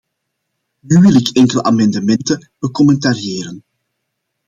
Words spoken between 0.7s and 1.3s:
Nu wil ik